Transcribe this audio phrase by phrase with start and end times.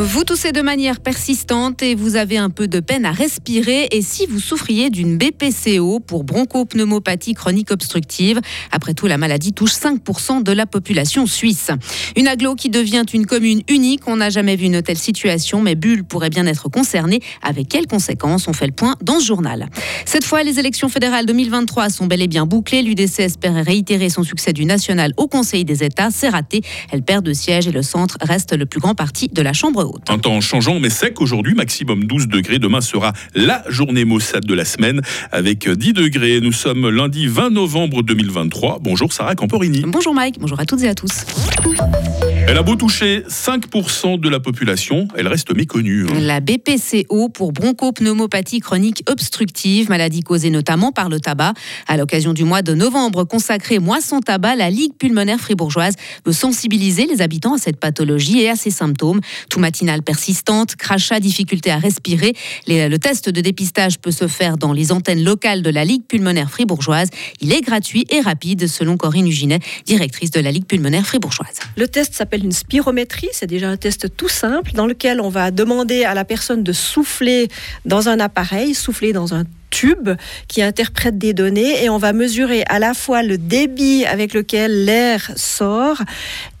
[0.00, 3.88] Vous toussez de manière persistante et vous avez un peu de peine à respirer.
[3.90, 9.72] Et si vous souffriez d'une BPCO pour bronchopneumopathie chronique obstructive, après tout, la maladie touche
[9.72, 11.72] 5% de la population suisse.
[12.14, 14.02] Une aglo qui devient une commune unique.
[14.06, 17.18] On n'a jamais vu une telle situation, mais Bulle pourrait bien être concernée.
[17.42, 18.46] Avec quelles conséquences?
[18.46, 19.68] On fait le point dans ce journal.
[20.04, 22.82] Cette fois, les élections fédérales 2023 sont bel et bien bouclées.
[22.82, 26.12] L'UDC espère réitérer son succès du national au Conseil des États.
[26.12, 26.62] C'est raté.
[26.92, 29.87] Elle perd de sièges et le centre reste le plus grand parti de la Chambre
[30.08, 32.58] un temps changeant mais sec aujourd'hui, maximum 12 degrés.
[32.58, 35.00] Demain sera la journée maussade de la semaine
[35.32, 36.40] avec 10 degrés.
[36.40, 38.78] Nous sommes lundi 20 novembre 2023.
[38.80, 39.82] Bonjour Sarah Camporini.
[39.86, 41.24] Bonjour Mike, bonjour à toutes et à tous.
[42.50, 46.06] Elle a beau toucher 5% de la population, elle reste méconnue.
[46.08, 46.18] Hein.
[46.18, 51.52] La BPCO pour bronchopneumopathie chronique obstructive, maladie causée notamment par le tabac.
[51.88, 55.92] À l'occasion du mois de novembre consacré Mois sans tabac, la Ligue pulmonaire fribourgeoise
[56.24, 59.20] veut sensibiliser les habitants à cette pathologie et à ses symptômes.
[59.50, 62.32] Tout matinale persistante, crachat, difficulté à respirer.
[62.66, 66.50] le test de dépistage peut se faire dans les antennes locales de la Ligue pulmonaire
[66.50, 67.10] fribourgeoise.
[67.42, 71.58] Il est gratuit et rapide, selon Corinne Uginet, directrice de la Ligue pulmonaire fribourgeoise.
[71.76, 73.28] Le test s'appelle une spirométrie.
[73.32, 76.72] C'est déjà un test tout simple dans lequel on va demander à la personne de
[76.72, 77.48] souffler
[77.84, 80.10] dans un appareil, souffler dans un tube
[80.48, 84.84] qui interprète des données et on va mesurer à la fois le débit avec lequel
[84.84, 86.02] l'air sort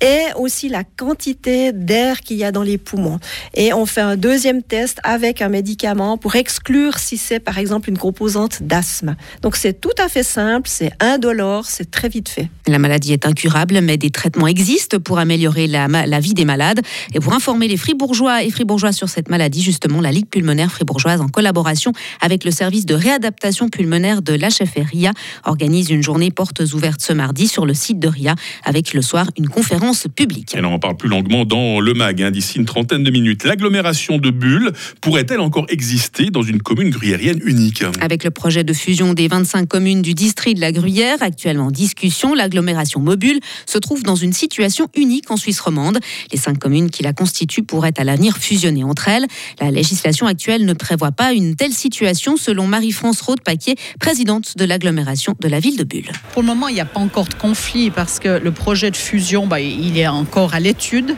[0.00, 3.18] et aussi la quantité d'air qu'il y a dans les poumons.
[3.54, 7.88] Et on fait un deuxième test avec un médicament pour exclure si c'est par exemple
[7.88, 9.16] une composante d'asthme.
[9.42, 12.48] Donc c'est tout à fait simple, c'est indolore, c'est très vite fait.
[12.66, 16.80] La maladie est incurable, mais des traitements existent pour améliorer la, la vie des malades.
[17.14, 21.20] Et pour informer les fribourgeois et fribourgeois sur cette maladie, justement, la Ligue pulmonaire fribourgeoise,
[21.20, 25.12] en collaboration avec le service de réadaptation pulmonaire de l'HFR RIA,
[25.44, 29.30] organise une journée portes ouvertes ce mardi sur le site de RIA, avec le soir
[29.36, 30.54] une conférence publique.
[30.54, 33.44] Et on en parle plus longuement dans le MAG, hein, d'ici une trentaine de minutes.
[33.44, 37.84] L'agglomération de Bulle pourrait-elle encore exister dans une commune gruyérienne unique?
[38.00, 41.70] Avec le projet de fusion des 25 communes du district de la Gruyère, actuellement en
[41.70, 45.98] discussion, l'agglomération mobile se trouve dans une situation unique en Suisse romande.
[46.32, 49.26] Les cinq communes qui la constituent pourraient à l'avenir fusionner entre elles.
[49.60, 54.64] La législation actuelle ne prévoit pas une telle situation, selon Marie france Rode-Paquier, présidente de
[54.64, 56.10] l'agglomération de la ville de Bulle.
[56.32, 58.96] Pour le moment, il n'y a pas encore de conflit parce que le projet de
[58.96, 61.14] fusion, bah, il est encore à l'étude.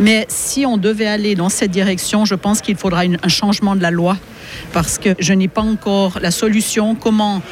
[0.00, 3.82] Mais si on devait aller dans cette direction, je pense qu'il faudra un changement de
[3.82, 4.16] la loi
[4.72, 6.94] parce que je n'ai pas encore la solution.
[6.94, 7.42] Comment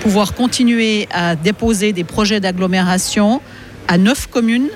[0.00, 3.40] pouvoir continuer à déposer des projets d'agglomération
[3.86, 4.68] à neuf communes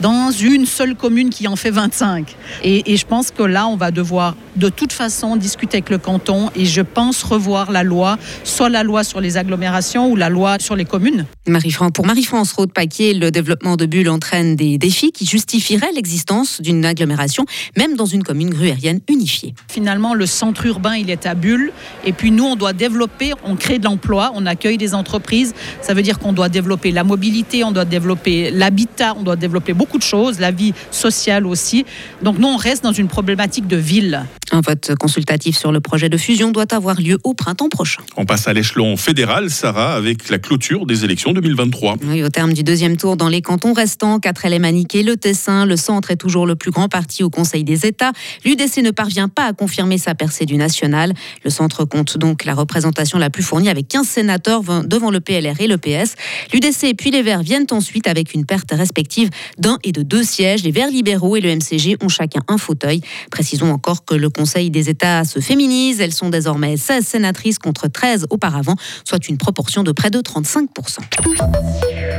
[0.00, 2.36] dans une seule commune qui en fait 25.
[2.62, 5.98] Et, et, je pense que là, on va devoir de toute façon discuter avec le
[5.98, 10.28] canton et je pense revoir la loi, soit la loi sur les agglomérations ou la
[10.28, 11.24] loi sur les communes.
[11.46, 16.84] Marie pour Marie-France Rode-Paquier, le développement de bulles entraîne des défis qui justifieraient l'existence d'une
[16.84, 19.54] agglomération, même dans une commune gruérienne unifiée.
[19.70, 21.72] Finalement, le centre urbain, il est à Bulle.
[22.04, 25.54] Et puis nous, on doit développer, on crée de l'emploi, on accueille des entreprises.
[25.82, 29.72] Ça veut dire qu'on doit développer la mobilité, on doit développer l'habitat, on doit développer
[29.72, 31.84] beaucoup de choses, la vie sociale aussi.
[32.22, 34.26] Donc nous, on reste dans une problématique de ville.
[34.52, 38.02] Un vote consultatif sur le projet de fusion doit avoir lieu au printemps prochain.
[38.16, 41.96] On passe à l'échelon fédéral, Sarah, avec la clôture des élections 2023.
[42.04, 45.64] Oui, au terme du deuxième tour dans les cantons restants, 4 LM maniqué, le Tessin,
[45.64, 48.12] le centre est toujours le plus grand parti au Conseil des États.
[48.44, 51.14] L'UDC ne parvient pas à confirmer sa percée du national.
[51.44, 55.60] Le centre compte donc la représentation la plus fournie avec 15 sénateurs devant le PLR
[55.60, 56.16] et le PS.
[56.52, 60.22] L'UDC et puis les Verts viennent ensuite avec une perte respective d'un et de deux
[60.22, 60.62] sièges.
[60.64, 63.00] Les Verts libéraux et le MCG ont chacun un fauteuil.
[63.30, 66.00] Précisons encore que le Conseil des États se féminise.
[66.00, 70.68] Elles sont désormais 16 sénatrices contre 13 auparavant, soit une proportion de près de 35%.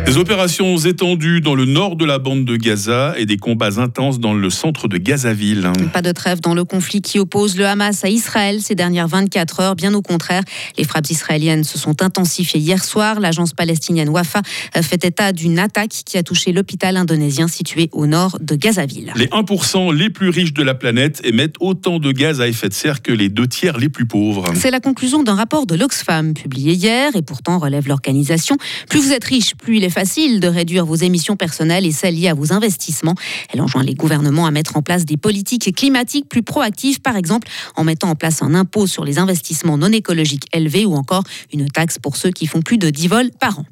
[0.09, 4.19] Des opérations étendues dans le nord de la bande de Gaza et des combats intenses
[4.19, 5.71] dans le centre de Gazaville.
[5.93, 9.59] Pas de trêve dans le conflit qui oppose le Hamas à Israël ces dernières 24
[9.59, 9.75] heures.
[9.75, 10.41] Bien au contraire,
[10.79, 13.19] les frappes israéliennes se sont intensifiées hier soir.
[13.19, 14.41] L'agence palestinienne Wafa
[14.81, 19.13] fait état d'une attaque qui a touché l'hôpital indonésien situé au nord de Gazaville.
[19.15, 22.73] Les 1% les plus riches de la planète émettent autant de gaz à effet de
[22.73, 24.45] serre que les deux tiers les plus pauvres.
[24.55, 28.57] C'est la conclusion d'un rapport de l'Oxfam publié hier et pourtant relève l'organisation.
[28.89, 32.15] Plus vous êtes riche, plus il est facile de réduire vos émissions personnelles et celles
[32.15, 33.15] liées à vos investissements.
[33.51, 37.49] Elle enjoint les gouvernements à mettre en place des politiques climatiques plus proactives, par exemple
[37.75, 41.67] en mettant en place un impôt sur les investissements non écologiques élevés ou encore une
[41.69, 43.65] taxe pour ceux qui font plus de 10 vols par an.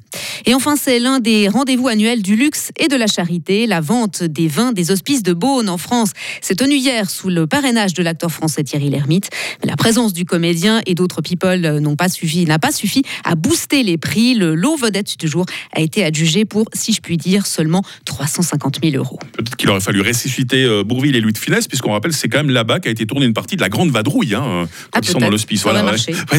[0.44, 4.22] Et enfin, c'est l'un des rendez-vous annuels du luxe et de la charité, la vente
[4.22, 6.10] des vins des hospices de Beaune en France.
[6.42, 9.30] s'est tenue hier sous le parrainage de l'acteur français Thierry Lhermitte.
[9.62, 13.34] Mais la présence du comédien et d'autres people n'ont pas suffi, n'a pas suffi à
[13.34, 14.34] booster les prix.
[14.34, 18.80] Le lot vedette du jour a été adjugé pour, si je puis dire, seulement 350
[18.82, 19.18] 000 euros.
[19.32, 22.38] Peut-être qu'il aurait fallu ressusciter euh, Bourville et Louis de Finesse, puisqu'on rappelle c'est quand
[22.38, 25.08] même là-bas qu'a été tournée une partie de la grande vadrouille, hein, quand Ah, ils
[25.08, 25.64] sont dans l'hospice.
[25.64, 25.90] Aurait ouais.
[26.32, 26.38] Ouais,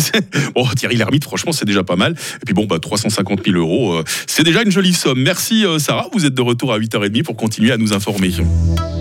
[0.55, 2.15] bon, Thierry Lhermitte, franchement, c'est déjà pas mal.
[2.41, 5.21] Et puis bon, bah, 350 000 euros, euh, c'est déjà une jolie somme.
[5.21, 8.31] Merci euh, Sarah, vous êtes de retour à 8h30 pour continuer à nous informer.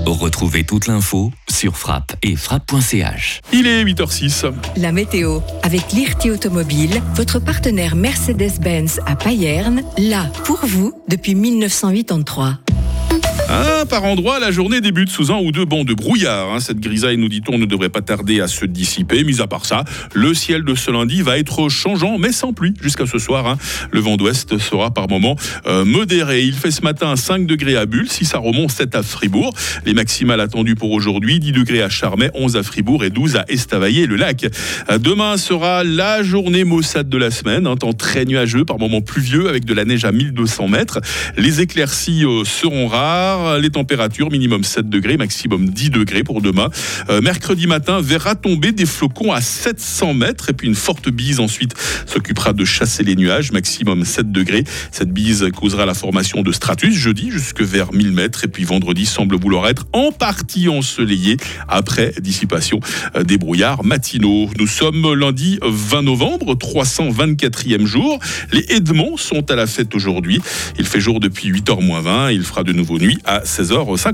[0.06, 3.40] Retrouvez toute l'info sur frappe et frappe.ch.
[3.52, 4.52] Il est 8h06.
[4.76, 12.58] La météo avec Lirti Automobile, votre partenaire Mercedes-Benz à Payerne, là pour vous depuis 1983.
[13.50, 16.53] Ah, par endroit, la journée débute sous un ou deux bancs de brouillard.
[16.53, 16.61] hein.
[16.61, 19.25] Cette grisaille, nous dit-on, ne devrait pas tarder à se dissiper.
[19.25, 22.75] Mis à part ça, le ciel de ce lundi va être changeant, mais sans pluie
[22.83, 23.47] jusqu'à ce soir.
[23.47, 23.56] hein.
[23.91, 25.35] Le vent d'ouest sera par moments
[25.67, 26.43] euh, modéré.
[26.43, 29.55] Il fait ce matin 5 degrés à Bulle, 6 à Romont, 7 à Fribourg.
[29.87, 33.47] Les maximales attendues pour aujourd'hui, 10 degrés à Charmey, 11 à Fribourg et 12 à
[33.49, 34.47] Estavayer-le-Lac.
[34.91, 37.67] Euh, Demain sera la journée maussade de la semaine.
[37.67, 40.99] Un temps très nuageux, par moments pluvieux, avec de la neige à 1200 mètres.
[41.39, 43.38] Les éclaircies euh, seront rares.
[43.61, 46.70] Les températures, minimum 7 degrés, maximum 10 degrés pour demain.
[47.08, 50.50] Euh, mercredi matin, verra tomber des flocons à 700 mètres.
[50.50, 51.75] Et puis une forte bise ensuite
[52.06, 54.64] s'occupera de chasser les nuages, maximum 7 degrés.
[54.93, 58.44] Cette bise causera la formation de stratus jeudi jusque vers 1000 mètres.
[58.44, 61.37] Et puis vendredi semble vouloir être en partie ensoleillé
[61.69, 62.81] après dissipation
[63.17, 64.49] euh, des brouillards matinaux.
[64.58, 68.19] Nous sommes lundi 20 novembre, 324e jour.
[68.52, 70.41] Les Edmonds sont à la fête aujourd'hui.
[70.79, 72.32] Il fait jour depuis 8h moins 20.
[72.32, 73.99] Il fera de nouveau nuit à 16h50.